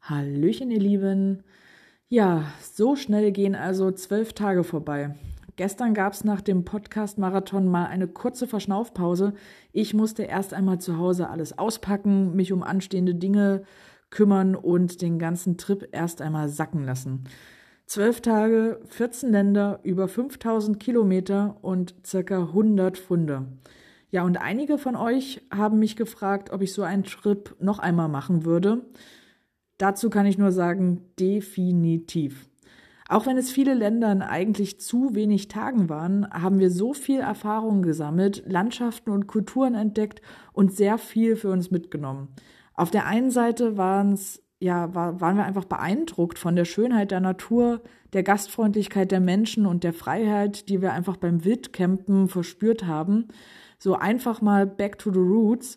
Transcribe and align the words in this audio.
Hallöchen, 0.00 0.70
ihr 0.70 0.80
Lieben. 0.80 1.42
Ja, 2.08 2.44
so 2.60 2.96
schnell 2.96 3.32
gehen 3.32 3.54
also 3.54 3.90
zwölf 3.92 4.34
Tage 4.34 4.62
vorbei. 4.62 5.14
Gestern 5.56 5.94
gab 5.94 6.12
es 6.12 6.24
nach 6.24 6.40
dem 6.40 6.64
Podcast-Marathon 6.64 7.66
mal 7.66 7.86
eine 7.86 8.08
kurze 8.08 8.46
Verschnaufpause. 8.46 9.32
Ich 9.72 9.94
musste 9.94 10.24
erst 10.24 10.52
einmal 10.52 10.80
zu 10.80 10.98
Hause 10.98 11.30
alles 11.30 11.58
auspacken, 11.58 12.34
mich 12.34 12.52
um 12.52 12.62
anstehende 12.62 13.14
Dinge 13.14 13.62
kümmern 14.10 14.54
und 14.54 15.00
den 15.00 15.18
ganzen 15.18 15.56
Trip 15.56 15.88
erst 15.92 16.20
einmal 16.20 16.48
sacken 16.48 16.84
lassen. 16.84 17.24
Zwölf 17.86 18.20
Tage, 18.20 18.80
14 18.88 19.30
Länder, 19.30 19.80
über 19.82 20.08
5000 20.08 20.78
Kilometer 20.78 21.56
und 21.62 21.94
circa 22.04 22.38
100 22.38 22.98
Funde. 22.98 23.46
Ja, 24.12 24.24
und 24.24 24.36
einige 24.36 24.76
von 24.76 24.94
euch 24.94 25.40
haben 25.50 25.78
mich 25.78 25.96
gefragt, 25.96 26.52
ob 26.52 26.60
ich 26.60 26.74
so 26.74 26.82
einen 26.82 27.04
Trip 27.04 27.56
noch 27.60 27.78
einmal 27.78 28.08
machen 28.08 28.44
würde. 28.44 28.84
Dazu 29.78 30.10
kann 30.10 30.26
ich 30.26 30.36
nur 30.36 30.52
sagen, 30.52 31.00
definitiv. 31.18 32.46
Auch 33.08 33.24
wenn 33.24 33.38
es 33.38 33.50
viele 33.50 33.72
Ländern 33.72 34.20
eigentlich 34.20 34.78
zu 34.80 35.14
wenig 35.14 35.48
Tagen 35.48 35.88
waren, 35.88 36.28
haben 36.30 36.58
wir 36.58 36.70
so 36.70 36.92
viel 36.92 37.20
Erfahrung 37.20 37.80
gesammelt, 37.80 38.42
Landschaften 38.46 39.10
und 39.10 39.26
Kulturen 39.26 39.74
entdeckt 39.74 40.20
und 40.52 40.76
sehr 40.76 40.98
viel 40.98 41.34
für 41.34 41.50
uns 41.50 41.70
mitgenommen. 41.70 42.28
Auf 42.74 42.90
der 42.90 43.06
einen 43.06 43.30
Seite 43.30 43.78
waren's, 43.78 44.42
ja, 44.60 44.94
war, 44.94 45.22
waren 45.22 45.38
wir 45.38 45.44
einfach 45.44 45.64
beeindruckt 45.64 46.38
von 46.38 46.54
der 46.54 46.66
Schönheit 46.66 47.10
der 47.10 47.20
Natur, 47.20 47.82
der 48.12 48.22
Gastfreundlichkeit 48.22 49.10
der 49.10 49.20
Menschen 49.20 49.64
und 49.64 49.84
der 49.84 49.94
Freiheit, 49.94 50.68
die 50.68 50.82
wir 50.82 50.92
einfach 50.92 51.16
beim 51.16 51.44
Wildcampen 51.44 52.28
verspürt 52.28 52.86
haben. 52.86 53.28
So 53.82 53.96
einfach 53.96 54.40
mal 54.40 54.64
back 54.64 54.96
to 55.00 55.12
the 55.12 55.18
roots. 55.18 55.76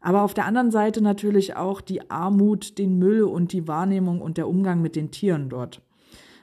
Aber 0.00 0.22
auf 0.22 0.32
der 0.32 0.46
anderen 0.46 0.70
Seite 0.70 1.02
natürlich 1.02 1.54
auch 1.54 1.82
die 1.82 2.10
Armut, 2.10 2.78
den 2.78 2.98
Müll 2.98 3.24
und 3.24 3.52
die 3.52 3.68
Wahrnehmung 3.68 4.22
und 4.22 4.38
der 4.38 4.48
Umgang 4.48 4.80
mit 4.80 4.96
den 4.96 5.10
Tieren 5.10 5.50
dort. 5.50 5.82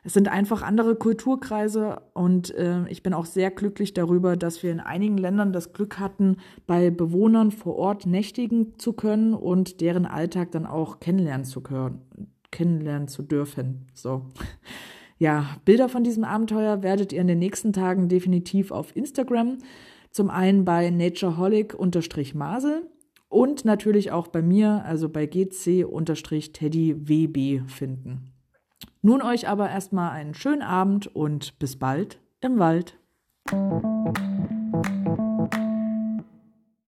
Es 0.04 0.14
sind 0.14 0.28
einfach 0.28 0.62
andere 0.62 0.96
Kulturkreise 0.96 2.04
und 2.14 2.54
äh, 2.54 2.88
ich 2.90 3.02
bin 3.02 3.16
auch 3.16 3.26
sehr 3.26 3.50
glücklich 3.50 3.96
darüber, 3.96 4.38
dass 4.38 4.62
wir 4.62 4.72
in 4.72 4.80
einigen 4.80 5.18
Ländern 5.18 5.52
das 5.52 5.74
Glück 5.74 5.98
hatten, 5.98 6.38
bei 6.68 6.92
Bewohnern 6.92 7.50
vor 7.50 7.76
Ort 7.76 8.06
nächtigen 8.06 8.78
zu 8.78 8.94
können 8.94 9.34
und 9.34 9.82
deren 9.82 10.06
Alltag 10.06 10.52
dann 10.52 10.68
auch 10.68 11.00
kennenlernen 11.00 11.44
zu 11.44 11.62
können, 11.62 12.02
kennenlernen 12.52 13.08
zu 13.08 13.24
dürfen. 13.24 13.88
So. 13.96 14.28
Ja, 15.18 15.58
Bilder 15.66 15.90
von 15.90 16.06
diesem 16.06 16.24
Abenteuer 16.24 16.82
werdet 16.82 17.12
ihr 17.12 17.20
in 17.20 17.28
den 17.28 17.40
nächsten 17.40 17.74
Tagen 17.74 18.08
definitiv 18.08 18.72
auf 18.72 18.96
Instagram. 18.96 19.58
Zum 20.12 20.30
einen 20.30 20.66
bei 20.66 20.90
natureholic-masel 20.90 22.90
und 23.30 23.64
natürlich 23.66 24.12
auch 24.12 24.28
bei 24.28 24.42
mir, 24.42 24.84
also 24.86 25.08
bei 25.10 25.26
gc-teddywb 25.26 25.70
finden. 27.70 28.34
Nun 29.02 29.22
euch 29.22 29.48
aber 29.48 29.70
erstmal 29.70 30.12
einen 30.12 30.34
schönen 30.34 30.62
Abend 30.62 31.08
und 31.16 31.58
bis 31.60 31.78
bald 31.78 32.20
im 32.42 32.60
Wald. 32.60 32.98